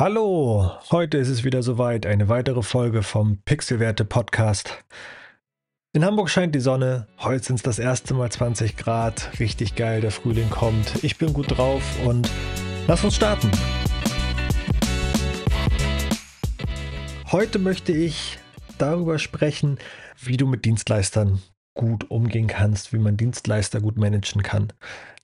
[0.00, 4.84] Hallo, heute ist es wieder soweit, eine weitere Folge vom Pixelwerte Podcast.
[5.92, 10.00] In Hamburg scheint die Sonne, heute sind es das erste Mal 20 Grad, richtig geil,
[10.00, 12.30] der Frühling kommt, ich bin gut drauf und
[12.86, 13.50] lass uns starten.
[17.32, 18.38] Heute möchte ich
[18.78, 19.78] darüber sprechen,
[20.22, 21.42] wie du mit Dienstleistern
[21.74, 24.72] gut umgehen kannst, wie man Dienstleister gut managen kann.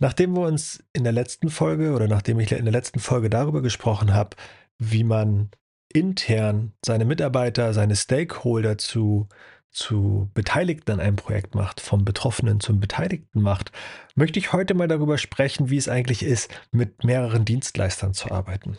[0.01, 3.63] Nachdem wir uns in der letzten Folge oder nachdem ich in der letzten Folge darüber
[3.63, 4.37] gesprochen habe,
[4.79, 5.51] wie man
[5.93, 9.29] intern seine Mitarbeiter, seine Stakeholder zu,
[9.71, 13.71] zu Beteiligten an einem Projekt macht, vom Betroffenen zum Beteiligten macht,
[14.15, 18.77] möchte ich heute mal darüber sprechen, wie es eigentlich ist, mit mehreren Dienstleistern zu arbeiten.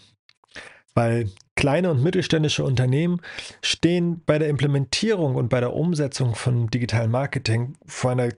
[0.93, 3.21] Weil kleine und mittelständische Unternehmen
[3.61, 8.29] stehen bei der Implementierung und bei der Umsetzung von digitalen Marketing vor einer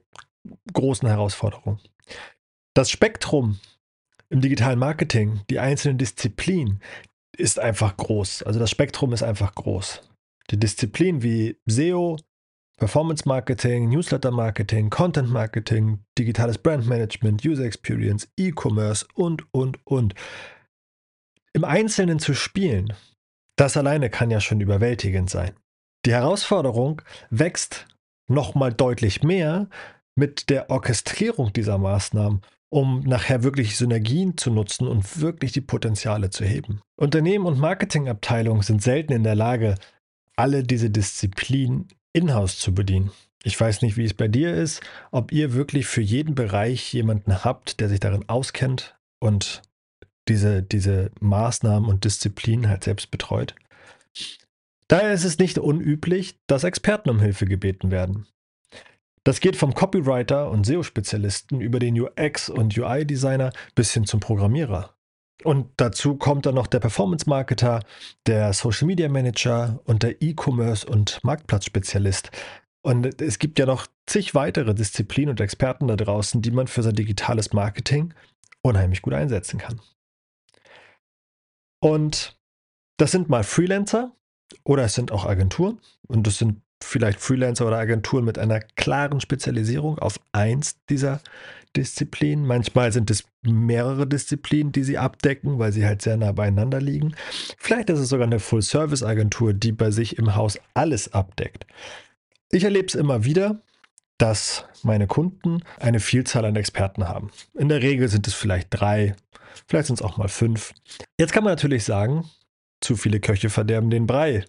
[0.72, 1.78] großen Herausforderung.
[2.74, 3.58] Das Spektrum
[4.30, 6.80] im digitalen Marketing, die einzelnen Disziplinen,
[7.38, 8.42] ist einfach groß.
[8.42, 10.02] Also das Spektrum ist einfach groß.
[10.50, 12.16] Die Disziplinen wie SEO,
[12.78, 20.14] Performance Marketing, Newsletter Marketing, Content Marketing, digitales Brand Management, User Experience, E-Commerce und, und, und.
[21.52, 22.92] Im Einzelnen zu spielen,
[23.56, 25.52] das alleine kann ja schon überwältigend sein.
[26.06, 27.88] Die Herausforderung wächst
[28.28, 29.68] nochmal deutlich mehr
[30.14, 36.30] mit der Orchestrierung dieser Maßnahmen um nachher wirklich Synergien zu nutzen und wirklich die Potenziale
[36.30, 36.80] zu heben.
[36.96, 39.76] Unternehmen und Marketingabteilungen sind selten in der Lage,
[40.36, 43.10] alle diese Disziplinen in-house zu bedienen.
[43.44, 47.44] Ich weiß nicht, wie es bei dir ist, ob ihr wirklich für jeden Bereich jemanden
[47.44, 49.62] habt, der sich darin auskennt und
[50.28, 53.54] diese, diese Maßnahmen und Disziplinen halt selbst betreut.
[54.88, 58.26] Daher ist es nicht unüblich, dass Experten um Hilfe gebeten werden.
[59.24, 64.94] Das geht vom Copywriter und SEO-Spezialisten über den UX- und UI-Designer bis hin zum Programmierer.
[65.44, 67.80] Und dazu kommt dann noch der Performance-Marketer,
[68.26, 72.30] der Social-Media-Manager und der E-Commerce- und Marktplatzspezialist.
[72.82, 76.82] Und es gibt ja noch zig weitere Disziplinen und Experten da draußen, die man für
[76.82, 78.14] sein digitales Marketing
[78.62, 79.80] unheimlich gut einsetzen kann.
[81.80, 82.36] Und
[82.96, 84.12] das sind mal Freelancer
[84.64, 89.20] oder es sind auch Agenturen und das sind vielleicht Freelancer oder Agenturen mit einer klaren
[89.20, 91.20] Spezialisierung auf eins dieser
[91.76, 92.46] Disziplinen.
[92.46, 97.14] Manchmal sind es mehrere Disziplinen, die sie abdecken, weil sie halt sehr nah beieinander liegen.
[97.58, 101.66] Vielleicht ist es sogar eine Full-Service-Agentur, die bei sich im Haus alles abdeckt.
[102.50, 103.60] Ich erlebe es immer wieder,
[104.16, 107.30] dass meine Kunden eine Vielzahl an Experten haben.
[107.54, 109.14] In der Regel sind es vielleicht drei,
[109.66, 110.72] vielleicht sind es auch mal fünf.
[111.18, 112.28] Jetzt kann man natürlich sagen,
[112.80, 114.44] zu viele Köche verderben den Brei.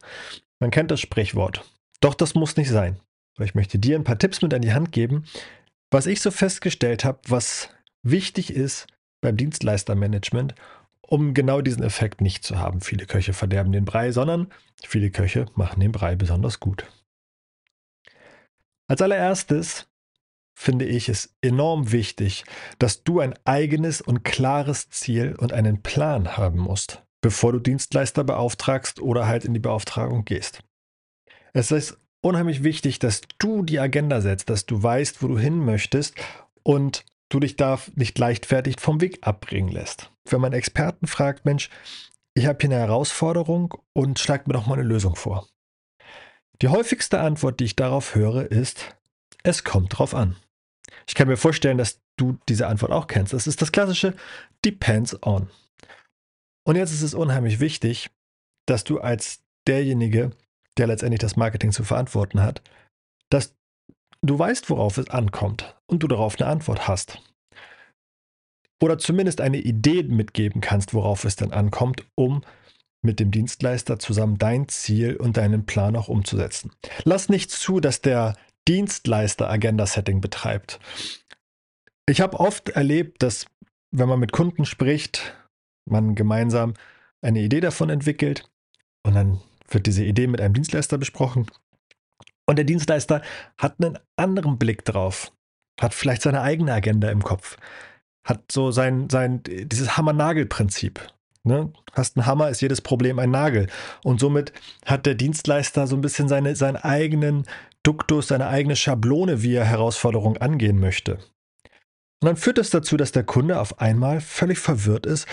[0.60, 1.64] Man kennt das Sprichwort.
[2.02, 3.00] Doch das muss nicht sein.
[3.40, 5.24] Ich möchte dir ein paar Tipps mit an die Hand geben,
[5.92, 7.70] was ich so festgestellt habe, was
[8.04, 8.88] wichtig ist
[9.22, 10.56] beim Dienstleistermanagement,
[11.02, 12.82] um genau diesen Effekt nicht zu haben.
[12.82, 14.48] Viele Köche verderben den Brei, sondern
[14.84, 16.86] viele Köche machen den Brei besonders gut.
[18.88, 19.88] Als allererstes
[20.56, 22.44] finde ich es enorm wichtig,
[22.80, 28.24] dass du ein eigenes und klares Ziel und einen Plan haben musst, bevor du Dienstleister
[28.24, 30.64] beauftragst oder halt in die Beauftragung gehst.
[31.54, 35.64] Es ist unheimlich wichtig, dass du die Agenda setzt, dass du weißt, wo du hin
[35.64, 36.16] möchtest
[36.64, 40.12] und du dich da nicht leichtfertig vom Weg abbringen lässt.
[40.26, 41.70] Wenn man Experten fragt, Mensch,
[42.34, 45.48] ich habe hier eine Herausforderung und schlag mir doch mal eine Lösung vor.
[46.62, 48.96] Die häufigste Antwort, die ich darauf höre, ist,
[49.44, 50.36] es kommt drauf an.
[51.08, 53.34] Ich kann mir vorstellen, dass du diese Antwort auch kennst.
[53.34, 54.14] Das ist das klassische
[54.66, 55.50] Depends on.
[56.66, 58.12] Und jetzt ist es unheimlich wichtig,
[58.66, 60.32] dass du als derjenige,
[60.78, 62.62] der letztendlich das Marketing zu verantworten hat,
[63.30, 63.56] dass
[64.22, 67.22] du weißt, worauf es ankommt und du darauf eine Antwort hast.
[68.82, 72.42] Oder zumindest eine Idee mitgeben kannst, worauf es dann ankommt, um
[73.02, 76.72] mit dem Dienstleister zusammen dein Ziel und deinen Plan auch umzusetzen.
[77.04, 78.36] Lass nicht zu, dass der
[78.68, 80.80] Dienstleister Agenda-Setting betreibt.
[82.08, 83.48] Ich habe oft erlebt, dass
[83.92, 85.36] wenn man mit Kunden spricht,
[85.90, 86.74] man gemeinsam
[87.22, 88.50] eine Idee davon entwickelt
[89.04, 89.42] und dann
[89.74, 91.48] wird diese Idee mit einem Dienstleister besprochen.
[92.46, 93.22] Und der Dienstleister
[93.58, 95.32] hat einen anderen Blick drauf,
[95.80, 97.58] hat vielleicht seine eigene Agenda im Kopf,
[98.26, 101.00] hat so sein, sein dieses Hammer-Nagel-Prinzip.
[101.44, 101.72] Ne?
[101.94, 103.68] Hast einen Hammer, ist jedes Problem ein Nagel.
[104.04, 104.52] Und somit
[104.86, 107.46] hat der Dienstleister so ein bisschen seine, seinen eigenen
[107.84, 111.20] Duktus, seine eigene Schablone, wie er Herausforderungen angehen möchte.
[112.22, 115.28] Und dann führt das dazu, dass der Kunde auf einmal völlig verwirrt ist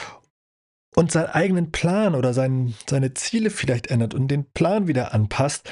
[0.96, 5.70] und seinen eigenen Plan oder sein, seine Ziele vielleicht ändert und den Plan wieder anpasst,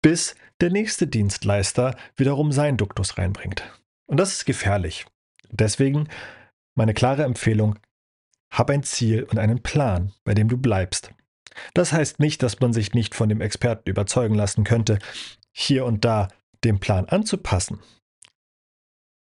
[0.00, 3.62] bis der nächste Dienstleister wiederum seinen Duktus reinbringt.
[4.06, 5.06] Und das ist gefährlich.
[5.50, 6.08] Deswegen
[6.74, 7.78] meine klare Empfehlung,
[8.50, 11.12] hab ein Ziel und einen Plan, bei dem du bleibst.
[11.74, 14.98] Das heißt nicht, dass man sich nicht von dem Experten überzeugen lassen könnte,
[15.52, 16.28] hier und da
[16.64, 17.80] den Plan anzupassen.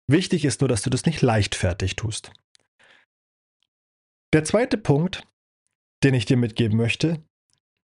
[0.08, 2.32] Wichtig ist nur, dass du das nicht leichtfertig tust.
[4.34, 5.24] Der zweite Punkt,
[6.04, 7.24] den ich dir mitgeben möchte,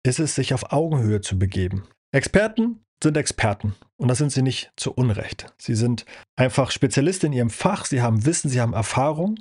[0.04, 1.84] ist es, sich auf Augenhöhe zu begeben.
[2.12, 5.52] Experten sind Experten und das sind sie nicht zu Unrecht.
[5.58, 6.04] Sie sind
[6.36, 9.38] einfach Spezialist in ihrem Fach, sie haben Wissen, sie haben Erfahrung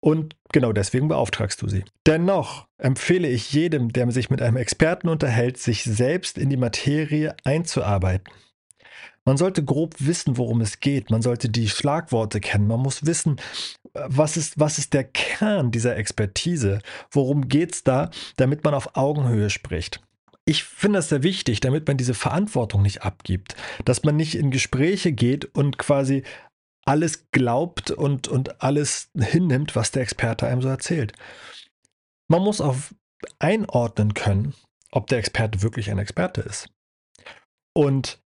[0.00, 1.84] und genau deswegen beauftragst du sie.
[2.06, 7.36] Dennoch empfehle ich jedem, der sich mit einem Experten unterhält, sich selbst in die Materie
[7.44, 8.32] einzuarbeiten.
[9.24, 11.10] Man sollte grob wissen, worum es geht.
[11.10, 12.66] Man sollte die Schlagworte kennen.
[12.66, 13.36] Man muss wissen,
[14.06, 16.80] was ist, was ist der Kern dieser Expertise?
[17.10, 20.00] Worum geht es da, damit man auf Augenhöhe spricht?
[20.44, 23.54] Ich finde das sehr wichtig, damit man diese Verantwortung nicht abgibt,
[23.84, 26.22] dass man nicht in Gespräche geht und quasi
[26.86, 31.12] alles glaubt und, und alles hinnimmt, was der Experte einem so erzählt.
[32.28, 32.76] Man muss auch
[33.38, 34.54] einordnen können,
[34.90, 36.70] ob der Experte wirklich ein Experte ist.
[37.74, 38.22] Und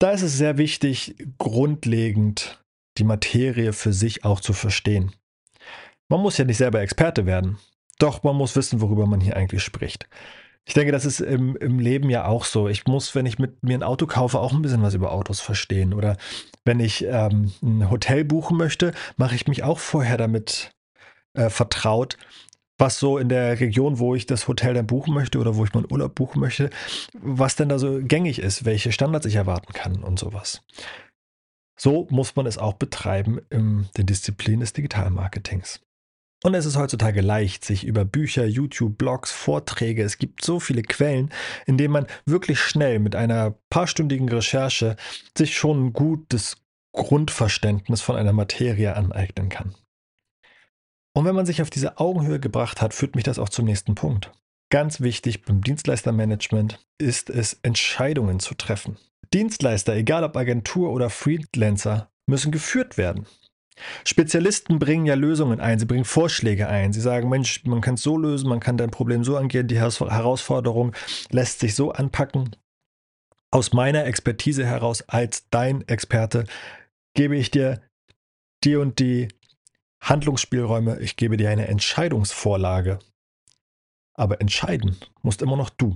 [0.00, 2.61] da ist es sehr wichtig, grundlegend
[2.98, 5.12] die Materie für sich auch zu verstehen.
[6.08, 7.58] Man muss ja nicht selber Experte werden,
[7.98, 10.08] doch man muss wissen, worüber man hier eigentlich spricht.
[10.64, 12.68] Ich denke, das ist im, im Leben ja auch so.
[12.68, 15.40] Ich muss, wenn ich mit mir ein Auto kaufe, auch ein bisschen was über Autos
[15.40, 15.92] verstehen.
[15.92, 16.16] Oder
[16.64, 20.70] wenn ich ähm, ein Hotel buchen möchte, mache ich mich auch vorher damit
[21.34, 22.16] äh, vertraut,
[22.78, 25.74] was so in der Region, wo ich das Hotel dann buchen möchte oder wo ich
[25.74, 26.70] meinen Urlaub buchen möchte,
[27.12, 30.62] was denn da so gängig ist, welche Standards ich erwarten kann und sowas.
[31.82, 35.80] So muss man es auch betreiben in den Disziplinen des Digitalmarketings.
[36.44, 40.82] Und es ist heutzutage leicht, sich über Bücher, YouTube, Blogs, Vorträge, es gibt so viele
[40.82, 41.32] Quellen,
[41.66, 44.94] in denen man wirklich schnell mit einer paarstündigen Recherche
[45.36, 46.56] sich schon ein gutes
[46.92, 49.74] Grundverständnis von einer Materie aneignen kann.
[51.14, 53.96] Und wenn man sich auf diese Augenhöhe gebracht hat, führt mich das auch zum nächsten
[53.96, 54.30] Punkt.
[54.70, 58.98] Ganz wichtig beim Dienstleistermanagement ist es, Entscheidungen zu treffen.
[59.32, 63.26] Dienstleister, egal ob Agentur oder Freelancer, müssen geführt werden.
[64.04, 66.92] Spezialisten bringen ja Lösungen ein, sie bringen Vorschläge ein.
[66.92, 69.80] Sie sagen, Mensch, man kann es so lösen, man kann dein Problem so angehen, die
[69.80, 70.94] Herausforderung
[71.30, 72.54] lässt sich so anpacken.
[73.50, 76.44] Aus meiner Expertise heraus als dein Experte
[77.14, 77.82] gebe ich dir
[78.64, 79.28] die und die
[80.02, 82.98] Handlungsspielräume, ich gebe dir eine Entscheidungsvorlage.
[84.14, 85.94] Aber entscheiden musst immer noch du.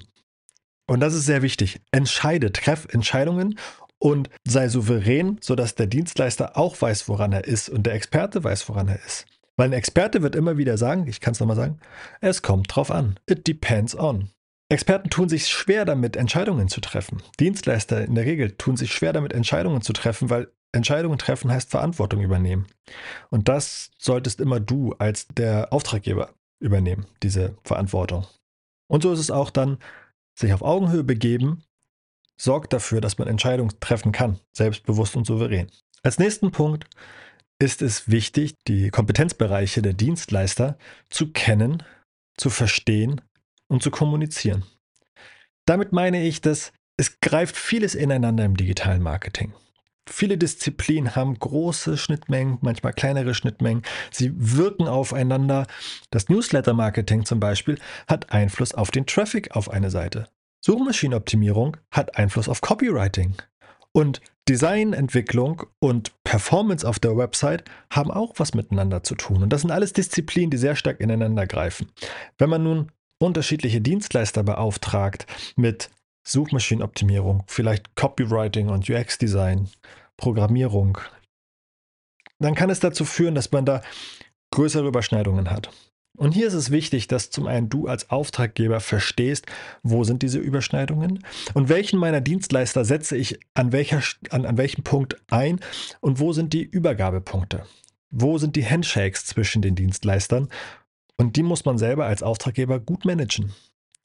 [0.87, 1.81] Und das ist sehr wichtig.
[1.91, 3.59] Entscheide, treff Entscheidungen
[3.99, 8.69] und sei souverän, sodass der Dienstleister auch weiß, woran er ist und der Experte weiß,
[8.69, 9.27] woran er ist.
[9.57, 11.79] Weil ein Experte wird immer wieder sagen, ich kann es nochmal sagen,
[12.21, 13.19] es kommt drauf an.
[13.29, 14.31] It depends on.
[14.69, 17.23] Experten tun sich schwer damit, Entscheidungen zu treffen.
[17.39, 21.71] Dienstleister in der Regel tun sich schwer damit, Entscheidungen zu treffen, weil Entscheidungen treffen heißt
[21.71, 22.67] Verantwortung übernehmen.
[23.31, 28.27] Und das solltest immer du als der Auftraggeber übernehmen, diese Verantwortung.
[28.89, 29.79] Und so ist es auch dann,
[30.39, 31.65] sich auf Augenhöhe begeben,
[32.37, 35.71] sorgt dafür, dass man Entscheidungen treffen kann, selbstbewusst und souverän.
[36.03, 36.87] Als nächsten Punkt
[37.59, 40.79] ist es wichtig, die Kompetenzbereiche der Dienstleister
[41.09, 41.83] zu kennen,
[42.37, 43.23] zu verstehen
[43.67, 44.65] und zu kommunizieren.
[45.65, 49.53] Damit meine ich, dass es greift vieles ineinander im digitalen Marketing.
[50.09, 53.83] Viele Disziplinen haben große Schnittmengen, manchmal kleinere Schnittmengen.
[54.11, 55.67] Sie wirken aufeinander.
[56.11, 60.29] Das Newsletter-Marketing zum Beispiel hat Einfluss auf den Traffic auf eine Seite.
[60.65, 63.37] Suchmaschinenoptimierung hat Einfluss auf Copywriting.
[63.93, 69.43] Und Designentwicklung und Performance auf der Website haben auch was miteinander zu tun.
[69.43, 71.89] Und das sind alles Disziplinen, die sehr stark ineinander greifen.
[72.39, 75.91] Wenn man nun unterschiedliche Dienstleister beauftragt mit
[76.27, 79.69] Suchmaschinenoptimierung, vielleicht Copywriting und UX-Design,
[80.17, 80.99] Programmierung,
[82.39, 83.83] dann kann es dazu führen, dass man da
[84.51, 85.71] größere Überschneidungen hat.
[86.17, 89.47] Und hier ist es wichtig, dass zum einen du als Auftraggeber verstehst,
[89.83, 94.83] wo sind diese Überschneidungen und welchen meiner Dienstleister setze ich an, welcher, an, an welchem
[94.83, 95.61] Punkt ein
[96.01, 97.65] und wo sind die Übergabepunkte.
[98.11, 100.49] Wo sind die Handshakes zwischen den Dienstleistern?
[101.19, 103.53] Und die muss man selber als Auftraggeber gut managen.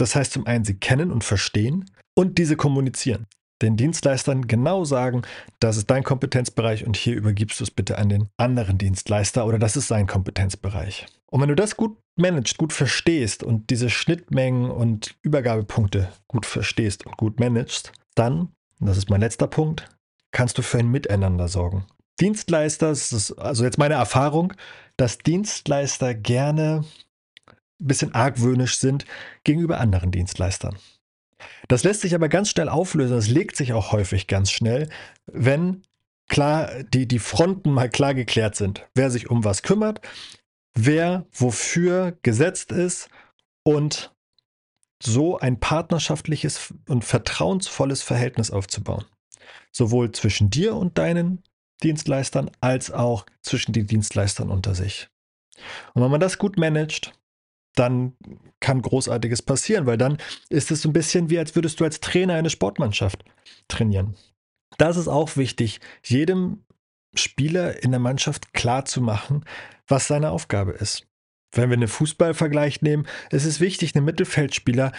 [0.01, 3.27] Das heißt zum einen, sie kennen und verstehen und diese kommunizieren.
[3.62, 5.22] Den Dienstleistern genau sagen,
[5.60, 9.60] das ist dein Kompetenzbereich und hier übergibst du es bitte an den anderen Dienstleister oder
[9.60, 11.05] das ist sein Kompetenzbereich.
[11.27, 17.05] Und wenn du das gut managst, gut verstehst und diese Schnittmengen und Übergabepunkte gut verstehst
[17.05, 19.88] und gut managst, dann, das ist mein letzter Punkt,
[20.31, 21.86] kannst du für ein Miteinander sorgen.
[22.20, 24.53] Dienstleister, also jetzt meine Erfahrung,
[24.98, 26.86] dass Dienstleister gerne
[27.88, 29.06] bisschen argwöhnisch sind
[29.44, 30.76] gegenüber anderen Dienstleistern.
[31.68, 34.90] Das lässt sich aber ganz schnell auflösen, das legt sich auch häufig ganz schnell,
[35.26, 35.84] wenn
[36.28, 40.02] klar die, die Fronten mal klar geklärt sind, wer sich um was kümmert,
[40.74, 43.10] wer wofür gesetzt ist
[43.64, 44.14] und
[45.02, 49.06] so ein partnerschaftliches und vertrauensvolles Verhältnis aufzubauen.
[49.72, 51.44] Sowohl zwischen dir und deinen
[51.82, 55.10] Dienstleistern als auch zwischen den Dienstleistern unter sich.
[55.94, 57.14] Und wenn man das gut managt,
[57.75, 58.13] dann
[58.60, 60.18] kann Großartiges passieren, weil dann
[60.50, 63.24] ist es so ein bisschen wie, als würdest du als Trainer eine Sportmannschaft
[63.68, 64.16] trainieren.
[64.78, 66.63] Das ist auch wichtig, jedem
[67.16, 69.44] Spieler in der Mannschaft klar zu machen,
[69.88, 71.08] was seine Aufgabe ist.
[71.54, 74.94] Wenn wir einen Fußballvergleich nehmen, ist es wichtig, einem Mittelfeldspieler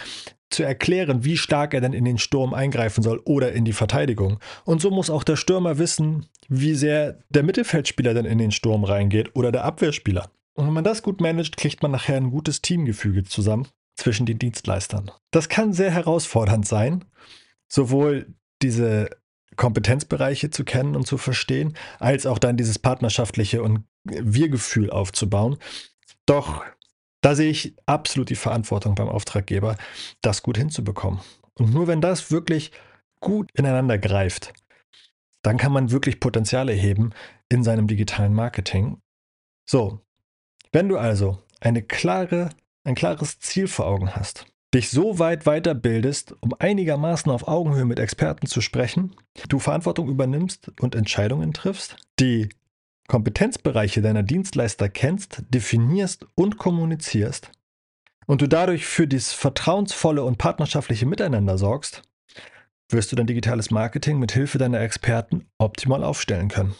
[0.51, 4.39] zu erklären, wie stark er denn in den Sturm eingreifen soll oder in die Verteidigung.
[4.63, 8.83] Und so muss auch der Stürmer wissen, wie sehr der Mittelfeldspieler denn in den Sturm
[8.83, 10.29] reingeht oder der Abwehrspieler.
[10.53, 14.39] Und wenn man das gut managt, kriegt man nachher ein gutes Teamgefüge zusammen zwischen den
[14.39, 15.11] Dienstleistern.
[15.31, 17.05] Das kann sehr herausfordernd sein,
[17.67, 19.09] sowohl diese
[19.55, 25.57] Kompetenzbereiche zu kennen und zu verstehen, als auch dann dieses partnerschaftliche und Wir-Gefühl aufzubauen.
[26.25, 26.63] Doch
[27.21, 29.77] da sehe ich absolut die Verantwortung beim Auftraggeber,
[30.21, 31.21] das gut hinzubekommen.
[31.55, 32.71] Und nur wenn das wirklich
[33.19, 34.53] gut ineinander greift,
[35.41, 37.11] dann kann man wirklich Potenziale heben
[37.49, 38.97] in seinem digitalen Marketing.
[39.65, 40.01] So,
[40.73, 42.49] wenn du also eine klare,
[42.83, 47.99] ein klares Ziel vor Augen hast, dich so weit weiterbildest, um einigermaßen auf Augenhöhe mit
[47.99, 49.15] Experten zu sprechen,
[49.47, 52.49] du Verantwortung übernimmst und Entscheidungen triffst, die
[53.07, 57.51] Kompetenzbereiche deiner Dienstleister kennst, definierst und kommunizierst
[58.25, 62.01] und du dadurch für das vertrauensvolle und partnerschaftliche Miteinander sorgst,
[62.89, 66.75] wirst du dein digitales Marketing mit Hilfe deiner Experten optimal aufstellen können.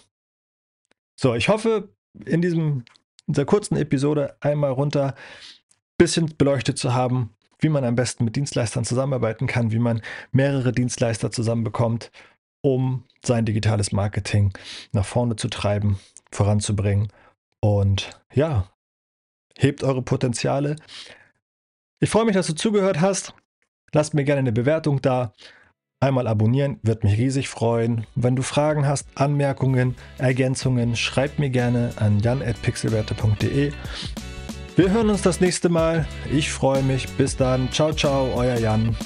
[1.16, 1.90] So, ich hoffe,
[2.26, 2.86] in diesem
[3.27, 8.36] dieser kurzen Episode einmal runter ein bisschen beleuchtet zu haben, wie man am besten mit
[8.36, 10.01] Dienstleistern zusammenarbeiten kann, wie man
[10.32, 12.12] mehrere Dienstleister zusammenbekommt,
[12.62, 14.53] um sein digitales Marketing
[14.92, 16.00] nach vorne zu treiben,
[16.32, 17.08] voranzubringen.
[17.60, 18.70] Und ja,
[19.58, 20.75] hebt eure Potenziale.
[22.00, 23.34] Ich freue mich, dass du zugehört hast.
[23.94, 25.34] Lasst mir gerne eine Bewertung da.
[26.04, 28.06] Einmal abonnieren, wird mich riesig freuen.
[28.14, 33.72] Wenn du Fragen hast, Anmerkungen, Ergänzungen, schreib mir gerne an jan.pixelwerte.de.
[34.76, 36.06] Wir hören uns das nächste Mal.
[36.30, 37.08] Ich freue mich.
[37.12, 37.72] Bis dann.
[37.72, 38.98] Ciao, ciao, euer Jan.